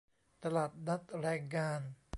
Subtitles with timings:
[0.43, 1.81] ตลาดนัดแรงงาน